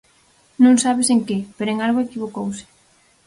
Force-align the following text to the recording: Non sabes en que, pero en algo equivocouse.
Non 0.63 0.75
sabes 0.83 1.07
en 1.13 1.19
que, 1.27 1.37
pero 1.57 1.69
en 1.73 1.79
algo 1.85 1.99
equivocouse. 2.01 2.63